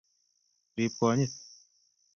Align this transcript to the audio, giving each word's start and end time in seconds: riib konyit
riib 0.75 0.91
konyit 0.97 1.33